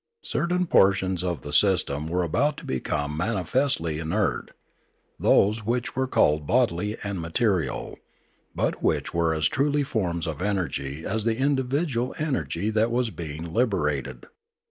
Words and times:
Certain 0.25 0.65
portions 0.65 1.23
of 1.23 1.41
the 1.41 1.53
system 1.53 2.07
were 2.07 2.23
about 2.23 2.57
to 2.57 2.65
become 2.65 3.15
manifestly 3.15 3.99
inert, 3.99 4.49
those 5.19 5.63
which 5.63 5.95
were 5.95 6.07
called 6.07 6.47
bodily 6.47 6.97
and 7.03 7.21
material, 7.21 7.99
but 8.55 8.81
which 8.81 9.13
were 9.13 9.35
as 9.35 9.47
truly 9.47 9.83
forms 9.83 10.25
of 10.25 10.41
energy 10.41 11.05
as 11.05 11.23
the 11.23 11.37
individual 11.37 12.15
energy 12.17 12.71
that 12.71 12.89
was 12.89 13.11
being 13.11 13.53
liberated. 13.53 14.25